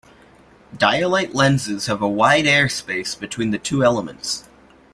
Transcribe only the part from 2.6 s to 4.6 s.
space between the two elements.